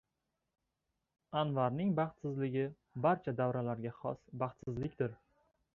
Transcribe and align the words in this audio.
Anvarning 1.41 1.93
baxtsizligi– 2.01 2.65
barcha 3.07 3.37
davrlarga 3.43 3.95
xos 4.01 4.27
baxtsizlikdir. 4.45 5.19